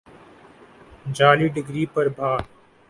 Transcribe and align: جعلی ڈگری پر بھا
جعلی 1.15 1.47
ڈگری 1.55 1.85
پر 1.93 2.05
بھا 2.15 2.31